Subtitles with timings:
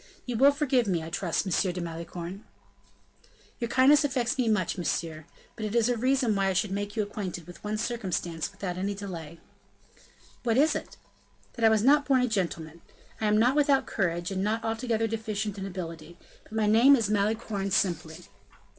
[0.25, 1.73] You will forgive me, I trust, M.
[1.73, 2.43] de Malicorne."
[3.59, 6.95] "Your kindness affects me much, monsieur: but it is a reason why I should make
[6.95, 9.39] you acquainted with one circumstance without any delay."
[10.41, 10.97] "What is it?"
[11.53, 12.81] "That I was not born a gentleman.
[13.21, 17.07] I am not without courage, and not altogether deficient in ability; but my name is
[17.11, 18.25] Malicorne simply."